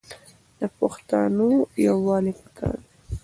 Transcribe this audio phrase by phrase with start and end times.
[0.59, 1.49] د پښتانو
[1.87, 2.93] یوالي پکار دی.